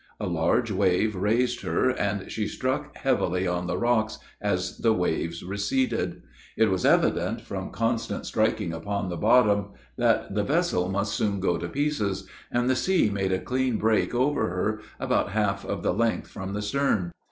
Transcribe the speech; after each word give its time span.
A 0.19 0.25
large 0.25 0.71
wave 0.71 1.15
raised 1.15 1.61
her, 1.61 1.91
and 1.91 2.31
she 2.31 2.47
struck 2.47 2.97
heavily 2.97 3.45
on 3.47 3.67
the 3.67 3.77
rocks 3.77 4.17
as 4.41 4.79
the 4.79 4.93
waves 4.93 5.43
receded; 5.43 6.23
it 6.57 6.71
was 6.71 6.87
evident, 6.87 7.41
from 7.41 7.69
constant 7.69 8.25
striking 8.25 8.73
upon 8.73 9.09
the 9.09 9.15
bottom, 9.15 9.73
that 9.99 10.33
the 10.33 10.43
vessel 10.43 10.89
must 10.89 11.13
soon 11.13 11.39
go 11.39 11.59
to 11.59 11.69
pieces; 11.69 12.27
and 12.51 12.67
the 12.67 12.75
sea 12.75 13.11
made 13.11 13.31
a 13.31 13.37
clean 13.37 13.77
break 13.77 14.15
over 14.15 14.49
her, 14.49 14.81
about 14.99 15.33
half 15.33 15.63
of 15.63 15.83
the 15.83 15.93
length 15.93 16.29
from 16.31 16.53
the 16.53 16.63
stern. 16.63 17.11